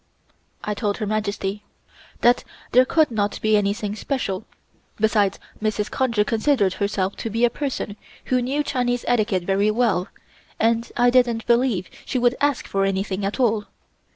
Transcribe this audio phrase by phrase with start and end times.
[0.63, 1.63] I told Her Majesty
[2.21, 4.45] that there could not be anything special;
[4.97, 5.91] besides, Mrs.
[5.91, 10.07] Conger considered herself to be a person who knew Chinese etiquette very well,
[10.59, 13.65] and I didn't believe she would ask for anything at all.